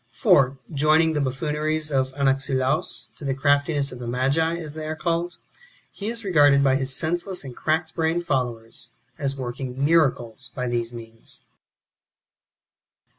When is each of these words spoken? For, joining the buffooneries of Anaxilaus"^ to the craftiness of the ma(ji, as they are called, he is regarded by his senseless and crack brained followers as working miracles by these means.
For, 0.09 0.57
joining 0.73 1.13
the 1.13 1.21
buffooneries 1.21 1.91
of 1.91 2.11
Anaxilaus"^ 2.15 3.15
to 3.19 3.23
the 3.23 3.35
craftiness 3.35 3.91
of 3.91 3.99
the 3.99 4.07
ma(ji, 4.07 4.59
as 4.59 4.73
they 4.73 4.87
are 4.87 4.95
called, 4.95 5.37
he 5.91 6.09
is 6.09 6.25
regarded 6.25 6.63
by 6.63 6.75
his 6.75 6.95
senseless 6.95 7.43
and 7.43 7.55
crack 7.55 7.93
brained 7.93 8.25
followers 8.25 8.93
as 9.19 9.37
working 9.37 9.85
miracles 9.85 10.49
by 10.55 10.67
these 10.67 10.91
means. 10.91 11.43